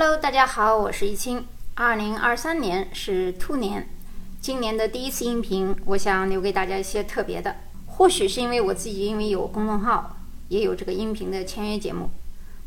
[0.00, 1.44] Hello，大家好，我是易清。
[1.74, 3.88] 二零二三年是兔年，
[4.40, 7.56] 今年的第一次音频，我想留给大家一些特别的。
[7.84, 10.16] 或许是因为我自己因为有公众号，
[10.50, 12.10] 也有这个音频的签约节目，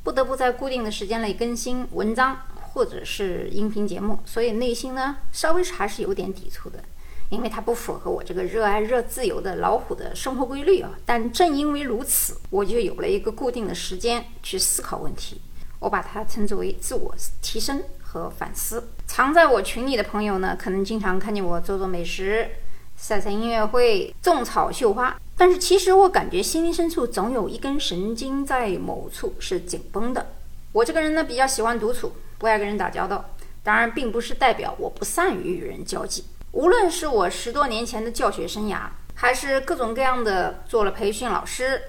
[0.04, 6.84] 不得不在固定的时间内更新文章或者是音频节目，所以内心呢稍微还是有点抵触的，
[7.29, 10.92] 因为它不符合我这个热爱热自由的老虎的生活规律啊。
[11.06, 15.40] 但正因为如此，我就有了一个固定的时间去思考问题。
[15.82, 18.88] 我把它称之为自我提升和反思。
[19.08, 22.50] 常在我群里的朋友呢，可能经常看见我做做美食、
[22.96, 25.20] 晒晒音乐会、种草绣花。
[25.36, 30.28] 但是其实我感觉心灵深处总有一根神经在某处是紧绷的。
[30.72, 33.26] 我这个人呢，比较喜欢独处，不爱跟人打交道。
[33.63, 36.26] 当然，并不是代表我不善于与人交际。
[36.52, 38.82] 无论是我十多年前的教学生涯，
[39.16, 41.82] 还是各种各样的做了培训老师、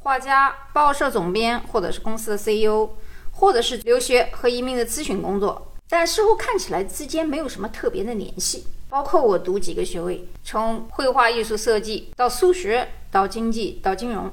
[0.00, 2.90] 画家、报社总编，或者是公司的 CEO。
[3.38, 8.66] 或者是留学和移民的咨询工作，但似乎看起来之间没有什么特别的联系。
[8.90, 14.28] 包括我读几个学位，从绘画艺术设计到数学到经济到金融，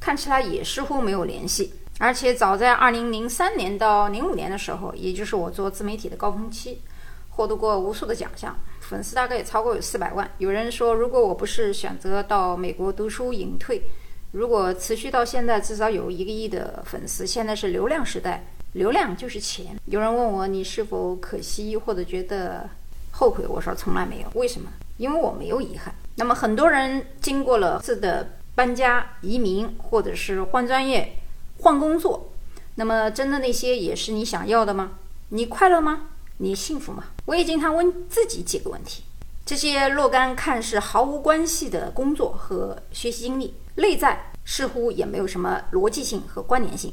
[0.00, 1.74] 看起来也似乎没有联系。
[1.98, 6.80] 而且早在二零零三年到零五年的时候，也就是我做自媒体的高峰期，
[7.28, 10.30] 获得过无数的奖项，粉丝大概也超过有四百万。
[10.38, 13.82] 有人说，如果我不是选择到美国读书隐退，
[14.32, 17.26] 如果持续到现在，至少有一个亿的粉丝。
[17.26, 19.78] 现在是流量时代，流量就是钱。
[19.86, 22.68] 有人问我你是否可惜或者觉得
[23.10, 23.46] 后悔？
[23.46, 24.28] 我说从来没有。
[24.34, 24.70] 为什么？
[24.98, 25.94] 因为我没有遗憾。
[26.16, 31.16] 那么很多人经过了次的搬家、移民，或者是换专业、
[31.60, 32.30] 换工作，
[32.74, 34.98] 那么真的那些也是你想要的吗？
[35.30, 36.08] 你快乐吗？
[36.38, 37.04] 你幸福吗？
[37.24, 39.04] 我也经常问自己几个问题：
[39.48, 43.54] 这些若干看似毫无关系的工作和学习经历。
[43.76, 46.92] 内在似乎也没有什么逻辑性和关联性，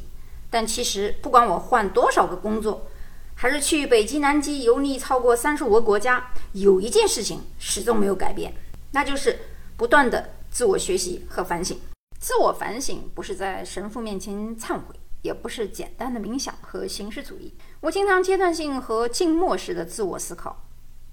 [0.49, 2.87] 但其实不管我换多少个工作，
[3.35, 8.53] 还是去北极南极游历超过三十五个国家，有一件事情始终没有改变，
[8.91, 9.37] 那就是
[9.75, 11.77] 不断的自我学习和反省。
[12.21, 17.53] 自我反省不是在神父面前忏悔，也不是简单的冥想和形式主义。
[17.81, 20.63] 我经常阶段性和静默式的自我思考，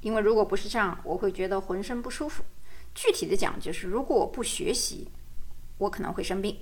[0.02, 2.44] 因为如果不是这样，我会觉得浑身不舒服。
[2.94, 5.08] 具体的讲，就是如果我不学习。
[5.78, 6.56] 我可能会生病。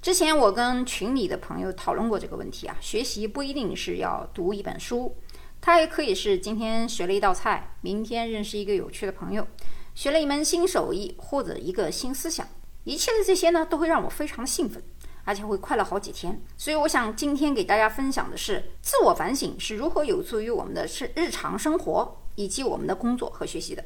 [0.00, 5.14] 之前我跟群里的朋友讨论过这个问题啊，学习不一定是要读一本书，
[5.60, 9.46] 它也可以是今天学了一道菜，明天认识一个有趣的朋友，
[9.94, 12.48] 学了一门新手艺或者一个新思想，
[12.84, 14.82] 一切的这些呢，都会让我非常的兴奋，
[15.24, 16.40] 而且会快乐好几天。
[16.56, 23.84] 所以我想今天给大家分享的是，自我反省是如何有助于我们的是日常生活以及我们的工作和学习的。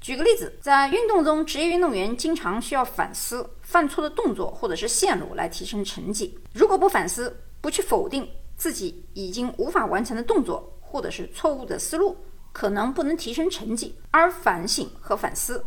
[0.00, 6.38] 举个例子，在运动中，职业运动员经常需要反思犯错的动作或者是线路来提升成绩。
[6.52, 12.16] 如果不反思，不去否定自己已经无法完成的动作或者是错误的思路，
[12.52, 13.96] 可能不能提升成绩。
[14.10, 15.64] 而反省和反思，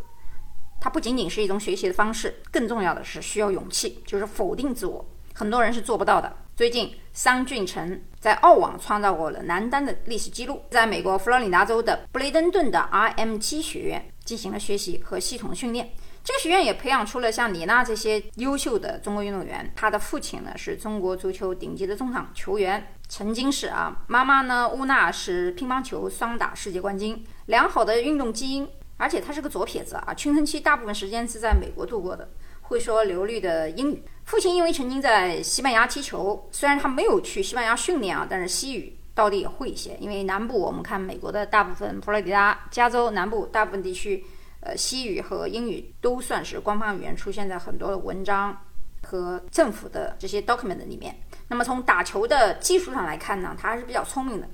[0.80, 5.06] 它不仅仅是一种学习的方式，更重要的是需要勇气，就是否定自我。
[5.34, 6.34] 很多人是做不到的。
[6.60, 15.90] 最近，桑俊成在澳网创造过了男单的历史记录，在美国佛罗里达州的布雷登顿的 RMG 学院进行了学习和系统训练。
[16.22, 19.72] 这个学院也培养出了像李娜这些优秀的中国运动员。
[19.74, 24.04] 他的父亲呢是中国足球顶级的中场球员，曾经是啊。
[24.08, 30.14] 妈妈呢乌娜是乒乓球双打世界冠军，良好的运动基因，而且他是个左撇子啊。
[30.14, 32.30] 青春期大部分时间是在美国度过的。
[32.64, 34.04] 会说流利的英语。
[34.30, 39.98] 父亲因为曾经在西班牙踢球，虽然他没有去西班牙训练啊，但是西语到底也会一些。
[40.00, 44.24] 因为南部我们看美国的大部分，佛罗里达、加州南部大部分地区，
[44.60, 48.56] 呃，西语和英语都算是官方语言，出现在很多的文章
[49.02, 51.20] 和政府的这些 document 里面。
[51.48, 54.48] 那么从打球的技术上来看呢，他还是比较聪明的，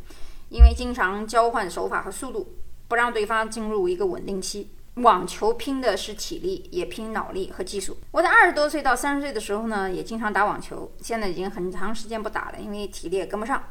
[0.47, 2.47] 因为经常交换手法和速度，
[2.87, 4.71] 不让对方进入一个稳定期。
[4.95, 7.97] 网球拼的是体力，也拼脑力和技术。
[8.11, 13.61] 我在二十多岁到三十岁的时候呢，也经常打网球，现在已经很长时间不打了，因为体力也跟不上。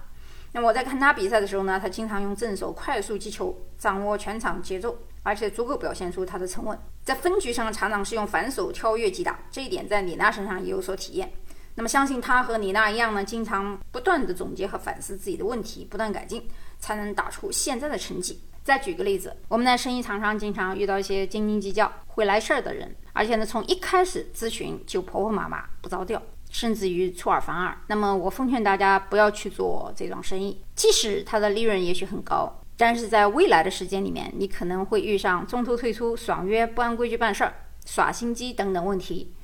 [0.52, 6.78] 那我在看他比赛的时候呢，他经常用正手快速击球，掌握全场节奏，而且足够表现出他的沉稳。
[7.02, 11.32] 在分局上常常是用反手跳跃击打，这一点在李娜身上也有所体验。
[11.75, 16.46] 那么相信他和李娜一样呢，经常不断的总结和反思自己的问题，不断改进，
[16.78, 18.40] 才能打出现在的成绩。
[18.64, 27.76] 再举个例子，我们在生意场上经常遇到一些斤斤计较、会来事儿的人，而且呢，从一开始咨询就婆婆妈妈、不着调，甚至于出尔反尔。
[27.88, 39.34] 那么，我奉劝大家不要去做这桩生意，即使它的利润也许很高，但是在未来的时间里面，你可能会遇上中途退出、爽约、不按规矩办事儿、耍心机等等问题，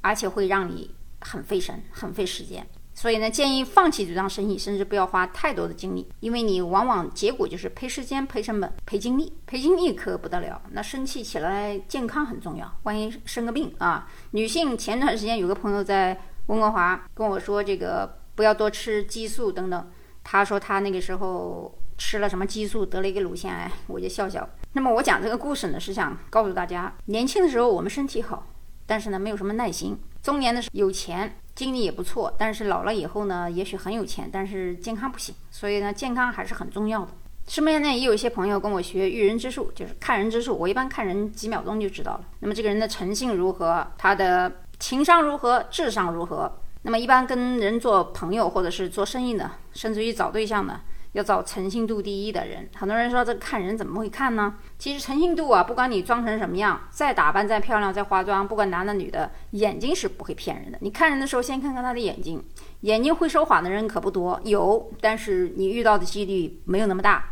[0.00, 2.66] 而且会让你很费神、很费时间。
[2.96, 10.62] 所以呢，建议放弃这桩生意，甚至不要花太多的精力，因为你往往结果就是赔时间、赔成本、赔精力，赔精力可不得了。
[10.70, 14.08] 那生气起来，健康很重要，万一生个病啊。
[14.30, 19.90] 女性前段时间有个朋友在温哥华跟我说，这个不要多吃激素等等。
[20.22, 24.48] 他说他那个时候吃了什么激素，得了一个乳腺癌，我就笑笑。
[24.72, 28.46] 那么我讲这个故事呢，是想告诉大家，年轻的时候我们身体好，
[28.86, 31.36] 但是呢没有什么耐心；中年的时候有钱。
[31.54, 35.34] 经历也不错，但是老了以后呢，也许很有钱，但是健康不行。
[35.50, 37.08] 所以呢，健康还是很重要的。
[37.46, 40.56] 身边呢也有一些朋友跟我学育人之术，就是看人之术。
[40.56, 42.24] 我一般看人几秒钟就知道了。
[42.40, 46.50] 那么这个人的诚信如何，他的情商如何，智商如何？
[46.82, 50.80] 那么一般跟人做朋友或者是做生意呢，甚至于找对象呢？
[51.14, 52.68] 要找诚信度第一的人。
[52.76, 54.56] 很多人说这看人怎么会看呢？
[54.78, 60.78] 其实诚信度啊，不管你装成什么样，再打扮、再漂亮、再化妆，不管男的女的，眼睛是不会骗人的。
[60.80, 62.42] 你看人的时候，先看看他的眼睛。
[62.80, 67.24] 眼睛会说谎的人可不多，有，但是你遇到的几率没有那么大。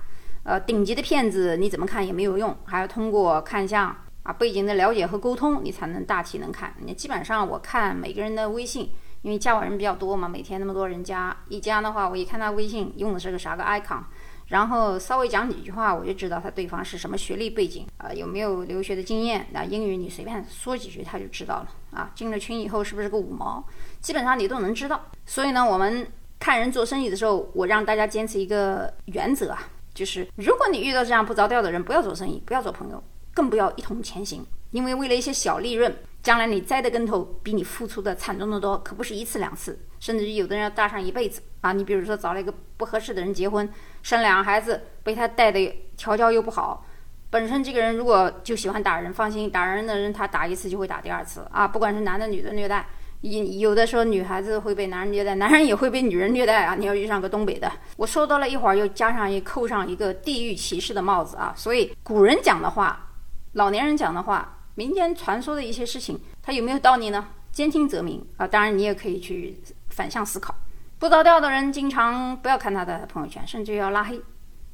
[0.44, 6.72] 呃，顶级的骗子你怎么看也没有用，还要通过看相啊、背景的了解和沟通，你才能大体能看。
[6.78, 8.90] 你基本上我看每个人的微信。
[9.22, 14.00] 因为加我人比较多嘛，每天那么多人加，一加的话，我一看他微信用的是个啥个 icon，
[14.48, 19.46] 然后稍微讲几句话，我就知道他对方是什么学历背景，啊，有没有留学的经验。
[19.52, 23.64] 那英语你随便说几句他就知道了，啊，进了群以后是不是个五毛，
[24.00, 25.00] 基本上你都能知道。
[25.24, 26.06] 所以呢，我们
[26.40, 33.02] 看人做生意的时候，我让大家坚持一个原则啊，就是如果你遇到这样不着调的人，不要做生意，不要做朋友，
[33.32, 35.94] 更不要一同前行，因为为了一些小利润。
[36.22, 41.72] 将来你栽的跟头比你付出的惨重的多，可不是一次两次，甚至于有的人要搭上一辈子啊！
[41.72, 43.68] 你比如说找了一个不合适的人结婚，
[44.04, 46.86] 生两个孩子，被他带的调教又不好，
[47.28, 51.66] 本身这个人如果就喜欢打人，放心，打人的人他打一次就会打第二次啊！
[51.66, 52.86] 不管是男的女的虐待，
[53.22, 56.76] 有有的时候女孩子会被男人虐待，男人也会被女人虐待啊！
[56.78, 61.52] 你要遇上个东北的，我说多了一会儿又加上一扣上一个地域歧视的帽子啊！
[61.56, 63.10] 所以古人讲的话，
[63.54, 64.60] 老年人讲的话。
[64.74, 67.28] 民间传说的一些事情，它有没有道理呢？
[67.52, 68.46] 兼听则明啊！
[68.46, 69.60] 当然，你也可以去
[69.90, 70.54] 反向思考。
[70.98, 74.18] 不着调的人，经常不要看他的朋友圈，甚至要拉黑，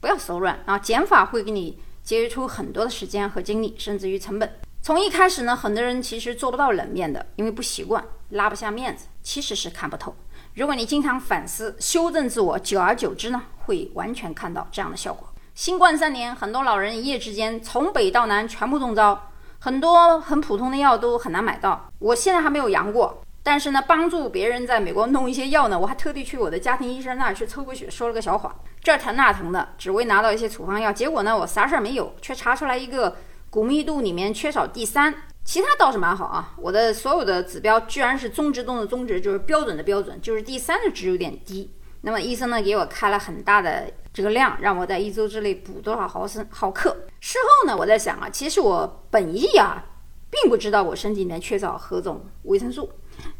[0.01, 0.79] 不要手软啊！
[0.79, 4.49] 减法会给你节约出很多的时间和精力，甚至于成本。
[4.81, 10.15] 从一开始呢，很多人其实做不到冷面的，因为不习惯，拉不下面子，其实是看不透。
[10.55, 15.29] 如果你经常反思、修正自我，久而久之呢，会完全看到这样的效果。
[15.57, 19.28] 新冠三年，很多老人一夜之间从北到南全部中招。
[19.61, 30.93] 很多很普通的药都很难买到，我现在还没有阳过，但是呢，帮助别人在美国弄一些药呢，我还特地去我的家庭医生那儿去抽过血，说了个小谎，这疼那疼的，只为拿到一些处方药。
[30.93, 33.17] 结果呢，我啥事儿没有，却查出来一个
[33.51, 35.13] 骨密度里面缺少 D 三，
[35.45, 36.55] 其他倒是蛮好啊。
[36.57, 41.69] 我的所有的指标居然是中值中的中值，就是标准的标准，就是 D 三的值有点低。
[42.03, 46.97] 那么医生呢，给我开了很大的这个量，让我在一周之内补多少毫升毫克。
[47.21, 49.85] 事后呢，我在想啊，其实我本意啊，
[50.31, 52.91] 并不知道我身体里面缺少何种维生素，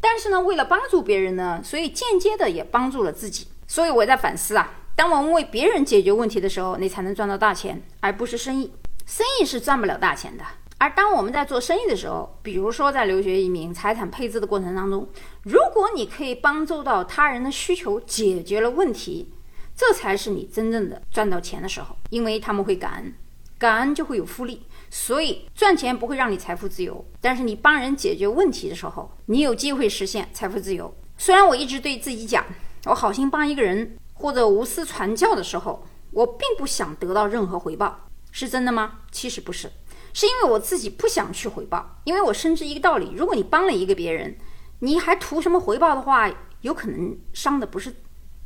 [0.01, 3.47] 但是呢，为了帮助别人呢，所以间接的也帮助了自己。
[3.67, 8.73] 所以我在反思啊，当我们为别人解决问题的时候，你才能赚到大钱，而不是生意。
[9.07, 10.45] 生意是赚不了大钱的。
[10.79, 15.09] 而当我们在做生意的时候，比如说在留学移民、财产配置的过程当中，
[15.43, 19.33] 如果你可以帮助到他人的需求，解决了问题，
[19.77, 23.13] 这才是你真正的赚到钱的时候，因为他们会感恩，
[23.59, 24.63] 感恩就会有复利。
[24.91, 30.95] 所以赚钱不会让你财富自由，但是你帮人解决问题的时候，你有机会实现财富自由。
[31.19, 32.45] 虽然我一直对自己讲，
[32.87, 39.01] 我好心帮一个人或者无私传教的时候，我并不想得到任何回报，是真的吗？
[39.11, 39.71] 其实不是。
[40.13, 44.37] 是因为我自己不想去回报，因为我深知一个道理：如果你帮了一个别人，
[44.81, 46.31] 你还图什么回报的话，
[46.63, 47.95] 有可能伤的不是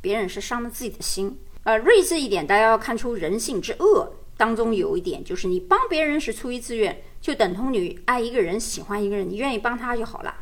[0.01, 1.39] 别人，是伤了自己的心。
[1.63, 10.35] 呃，睿智一点，大家要看出人性之恶当中有一点，就是你帮别人是出于自愿，就等同于爱一个人、喜欢一个人，你愿意帮他就好了。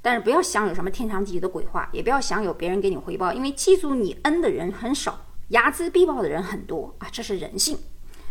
[0.00, 7.76] 但是不要想有什么天长地久的鬼话，也不要想有别人给你回报，因为记住你恩的人很少，睚眦必报的人很多啊，这是人性。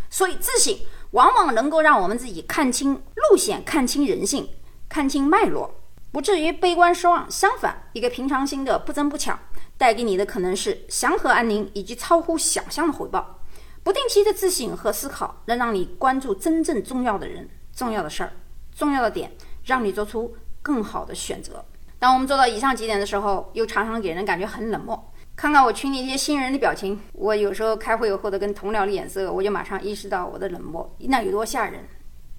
[0.10, 0.76] 所以自省。
[1.12, 4.48] 往往能够让我们自己看清路线、看清人性、
[4.88, 5.74] 看清脉络，
[6.12, 7.30] 不至于悲观失望。
[7.30, 9.40] 相反，一个平常心的不争不抢，
[9.78, 13.40] 带给你的可能是祥和安宁以及超乎想象的回报。
[13.82, 18.32] 不定期的自省和思考，能让你关注真正重要的人、重要的事儿、
[18.76, 19.32] 重要的点，
[19.64, 21.66] 让你做出更好的选择。
[21.98, 25.09] 当我们做到以上几点的时候，又常常给人感觉很冷漠。
[25.40, 31.88] 看看我群里一些新人的表情，我有时候开会或者跟同僚的眼色，我就马上意识到我的冷漠，那有多吓人？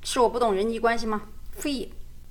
[0.03, 1.23] 是我不懂人际关系吗？
[1.51, 1.89] 非也。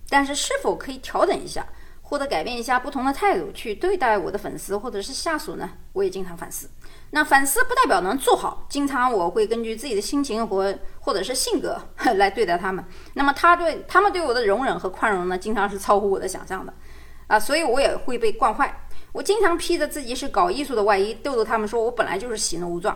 [0.09, 1.65] 但是是否可以调整一下，
[2.03, 5.67] 或者改变一下不同的态度去对待我的粉丝或者是下属呢？
[5.91, 6.69] 我也经常反思。
[7.09, 11.81] 那反思不代表能做好，经常我会根据自己的心情或或者是性格
[12.17, 12.85] 来对待他们。
[13.15, 16.71] 那么他对他们对我的容忍和宽容呢，经常是超乎我的想象的
[17.25, 18.85] 啊，所以我也会被惯坏。
[19.11, 22.95] 我经常披着自己是搞艺术的外衣，逗逗他们说我本来就是喜怒无状，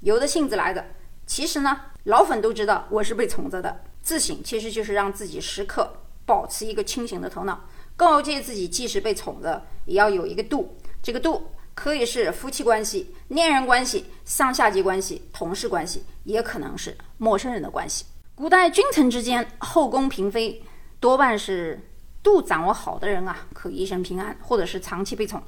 [0.00, 0.84] 由着性子来的。
[1.26, 3.82] 其实呢，老粉都知道我是被宠着的。
[4.02, 5.92] 自省其实就是让自己时刻
[6.24, 10.76] 保持一个清醒的头脑，告诫自己，即使被宠着，也要有一个度。
[11.02, 18.06] 这个度可以是夫妻关系、恋人关系、上下级关系、同事关系，也可能是陌生人的关系。
[18.34, 20.62] 古代君臣之间，后宫嫔妃
[20.98, 21.78] 多半是。
[22.22, 25.42] 度掌握好的人啊，可一生平安，或者是长期被宠。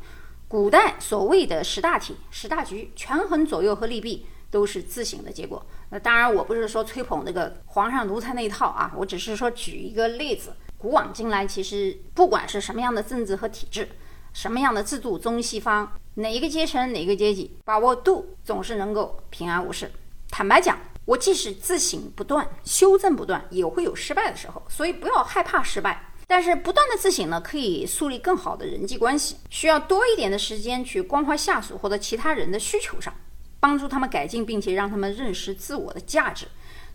[0.48, 5.64] 古代所谓的十大体、十大局，权衡左右和利弊，都是自省的结果。
[5.90, 10.54] 那当然，我不是说吹捧那个皇上奴才那一套啊，我只是说举一个例子。
[10.76, 13.88] 古往今来，其实不管是什么样的政治和体制，
[14.32, 19.90] 什么样的制度，中西方哪一个阶层、哪个阶级，把握度总是能够平安无事。
[20.28, 26.11] 坦白讲，我即使自省不断、修正不断，也会有失败的时候，所以不要害怕失败。
[26.34, 33.12] 但是不断的自省呢，可以树立更好的人际关系，需要多一点的时间去关怀下属或者其他人的需求上，
[33.60, 36.46] 帮助他们改进，并且让他们认识自我的价值。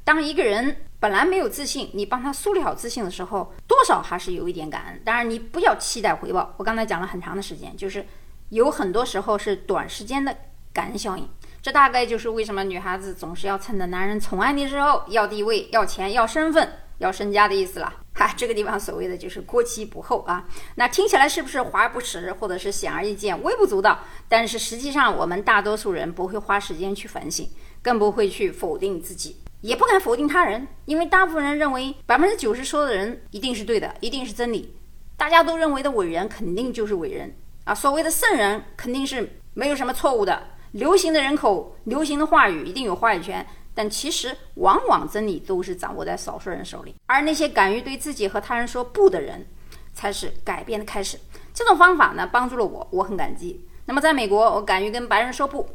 [0.03, 5.00] 当一个人本来没有自信，你帮他树立好自信的时候，多少还是有一点感恩。
[5.06, 6.56] 当然，你不要期待回报。
[6.58, 8.03] 我刚才讲了很长的时间，就是
[8.50, 10.36] 有很多时候是短时间的
[10.74, 11.29] 感恩效应。
[11.62, 16.67] 这大概就是为什么女孩子总是要趁着男人宠爱你的时候，要地位、要钱、要身份。
[17.00, 20.44] 要身家的意思了，哈， 这个地方所谓的就是过期不候啊。
[20.76, 24.00] 那听起来是不是华而不实，或者是显而易见、微不足道？
[24.28, 27.48] 但是实际上，我们大多数人不会花时间去反省，
[27.82, 34.76] 更不会去否定自己，也不敢否定他人，因为大部分人认为百分之九十说的人一定是对的，一定是真理。
[35.16, 37.32] 大家都认为的伟人肯定就是伟人
[37.66, 40.42] 啊，所谓的圣人肯定是没有什么错误的。
[40.74, 43.44] 流行的人口、流行的话语一定有话语权。
[43.77, 49.46] 但其实，往往真理都是掌握在少数人手里，而那些敢于对自己和他人说不的人，
[49.93, 51.15] 才是改变的开始。
[51.53, 53.63] 这种方法呢，帮助了我，我很感激。
[53.86, 55.69] 那么，在美国，我敢于跟白人说不，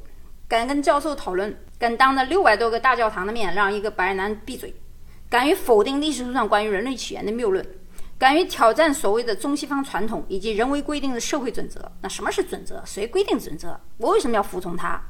[0.49, 4.75] 敢跟教授讨论，敢当着六百多个大教堂的面让一个白人男闭嘴，
[5.31, 7.65] 敢于否定历史书上关于人类起源的谬论，
[8.19, 11.93] 敢于挑战所谓的中西方传统以及人为规定的社会准则。
[12.01, 12.83] 那什么是准则？
[12.85, 13.81] 谁规定准则？
[13.97, 15.01] 我为什么要服从他？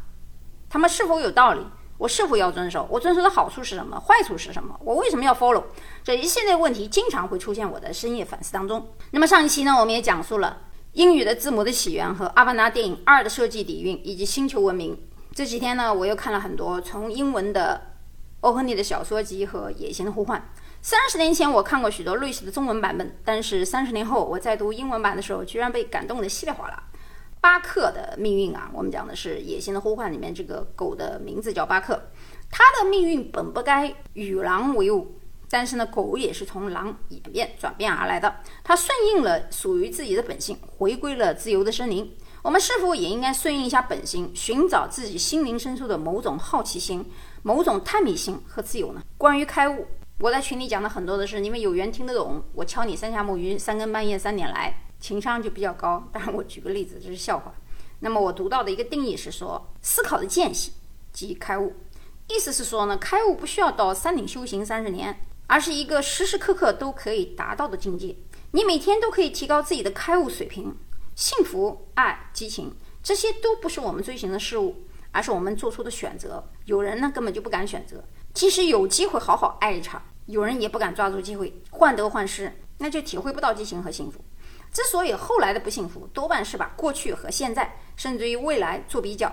[0.69, 1.67] 他们是否有道理？
[2.03, 2.85] 我是否要遵守？
[2.91, 3.97] 我遵守的好处是什么？
[4.01, 4.77] 坏处是什么？
[4.83, 5.63] 我为什么要 follow？
[6.03, 8.89] 这一系列问题经常会出现我的深夜反思当中。
[9.13, 10.63] 那么上一期呢，我们也讲述了
[10.95, 15.01] 英语的字母的起源和《阿凡达》电影二的设计底蕴以及星球文明。
[15.33, 17.81] 这几天呢，我又看了很多从英文的
[18.41, 20.41] 欧亨利的小说集和《野心的呼唤》。
[20.81, 26.83] 三十年前我看过许多类似的中文版本，但是三十年后我在读英文版的时候，居然被感动得稀里哗啦。
[27.43, 32.01] 巴克的命运啊，我们讲的是《野性的呼唤》里面这个狗的名字叫巴克，
[32.49, 35.17] 它的命运本不该与狼为伍，
[35.51, 38.33] 但是呢，狗也是从狼演变转变而来的，
[38.63, 42.17] 它顺应了属于自己的本性，回归了自由的森林。
[42.43, 47.05] 我们是否也应该顺应一下本性，寻找自己心灵深处的某种好奇心、
[47.43, 49.03] 某种探秘心和自由呢？
[49.19, 49.85] 关于开悟，
[50.21, 54.73] 我在群里讲的很多的是，你们有缘听得懂，我敲你三下木鱼，三更半夜三点来。
[55.03, 57.53] 情商就比较高，当然我举个例子，这是笑话。
[57.99, 60.73] 那么我读到的一个定义是说，思考的间隙
[61.13, 61.75] 即开悟，
[62.29, 65.19] 意思是说呢，开悟不需要到山顶修行三十年，
[65.49, 68.17] 而是一个时时刻刻都可以达到的境界。
[68.53, 70.77] 你每天都可以提高自己的开悟水平。
[71.17, 76.43] 幸福、爱、激情，这些都不是我们追寻的事物，而是我们做出的选择。
[76.65, 84.25] 有人呢根本就不敢选择，即使有机会好好爱一场，有人也不敢抓住机会，患得患失，那就体会不到激情和幸福。
[84.73, 89.31] 之所以后来的不幸福，多半是把过去和现在，甚至于未来做比较。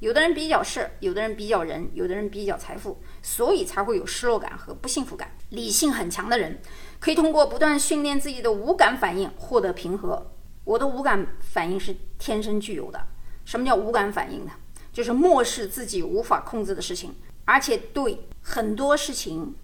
[0.00, 5.30] 有的人比较事，有的人比较人，有的人比较财富，所以才会有失落感和不幸福感。
[5.50, 6.60] 理性很强的人，
[6.98, 10.32] 可以通过不断训练自己的五感反应获得平和。
[10.64, 13.00] 我的五感反应是天生具有的。
[13.44, 14.52] 什么叫五感反应呢？
[14.92, 19.54] 就是漠视自己无法控制的事情，而且对很多事情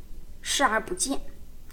[0.40, 1.20] 视而不见。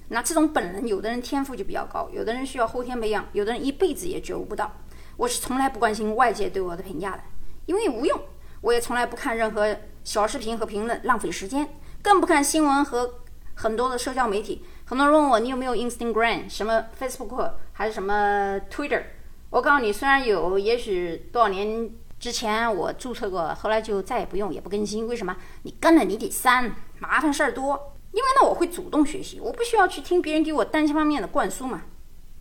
[0.09, 4.71] 那这种本能，有的人天赋就比较高，有的人需要后天培养，有的人一辈子也觉悟不到。
[5.17, 7.23] 我是从来不关心外界对我的评价的，
[7.65, 8.19] 因为无用。
[8.61, 11.67] 我也从来不看任何小视频和评论，浪费时间，
[12.01, 13.15] 更不看新闻和
[13.55, 14.63] 很多的社交媒体。
[14.85, 19.03] 很多人问我你有没有 Instagram，什么 Facebook 还是什么 Twitter？
[19.49, 25.07] 我告诉你，虽然有，也许多少年之前我注册过，后来就再也不用，也不更新。
[25.07, 25.35] 为什么？
[25.63, 27.92] 你跟了你得删，麻烦事儿多。
[28.13, 31.81] 因为呢，我会主动学习，我不需要去听别人给我单方面的灌输嘛。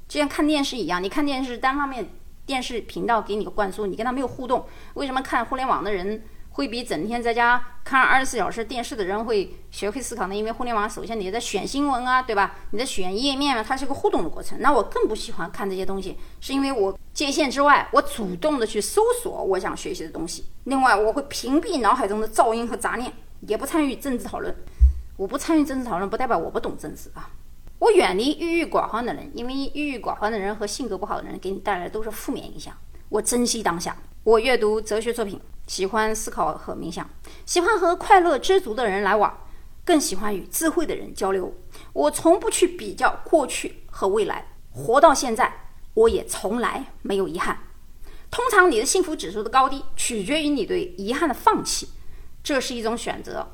[0.06, 2.06] 就像看电视一样，你看电视单方面
[2.44, 4.66] 电视频道给你个灌输，你跟他没有互动。
[4.94, 10.34] 为什么看互联网的人会比整天在家看二十四小时电视的人会学会思考呢？
[10.36, 12.54] 因为互联网首先你在选新闻啊，对吧？
[12.72, 14.60] 你在选页面啊，它是个互动的过程。
[14.60, 20.44] 那我更不喜欢看这些东西，是因为我界限之外，我主动的去搜索我想学习的东西。
[20.64, 23.10] 另外，我会屏蔽脑海中的噪音和杂念，
[23.48, 24.54] 也不参与政治讨论。
[25.22, 27.30] 我不参与政治讨论，不代表我不懂政治啊。
[27.78, 32.76] 我远离郁郁寡欢的人，因为郁郁寡欢的人和性格不好的人给你带来的都是负面影响。
[33.08, 37.08] 我珍惜当下，我阅读哲学作品，喜欢思考和冥想，
[37.46, 39.32] 喜欢和快乐知足的人来往，
[39.84, 41.54] 更喜欢与智慧的人交流。
[41.92, 47.60] 我从不去比较过去和未来，活到现在，我也从来没有遗憾。
[48.28, 51.90] 通常你的幸福指数的高低取决于你对遗憾的放弃，
[52.42, 53.46] 这是一种选择，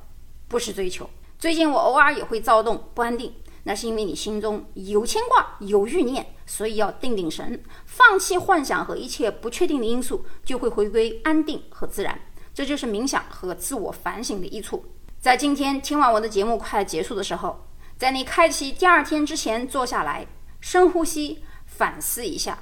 [0.49, 1.11] 不是追求。
[1.39, 3.33] 最近我偶尔也会躁动不安定。
[3.65, 12.19] 那是因为你心中有牵挂、有欲念，所以要定定神，放弃幻想和一切不确定的因素，就会回归安定和自然。
[12.55, 14.83] 这就是冥想和自我反省的益处。
[15.21, 17.69] 在今天听完我的节目快结束的时候，
[17.99, 20.27] 在你开启第二天之前，坐下来
[20.61, 22.59] 深呼吸，反思一下，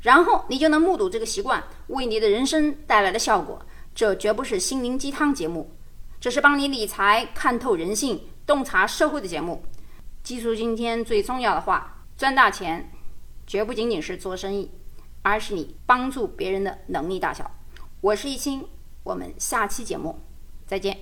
[0.00, 3.60] 然后你就能目睹这个习惯为你的人生带来的效果。
[3.94, 5.75] 这绝不是心灵鸡汤节目，
[6.26, 9.62] 这是帮你理财、看透人性、洞察社会的节目。
[10.24, 12.90] 记住今天最重要的话：赚大钱，
[13.46, 14.68] 绝不仅仅是做生意，
[15.22, 17.48] 而是你帮助别人的能力大小。
[18.00, 18.66] 我是易清，
[19.04, 20.18] 我们下期节目
[20.66, 20.98] 再见。